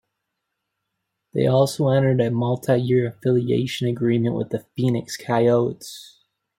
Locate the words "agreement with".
3.87-4.49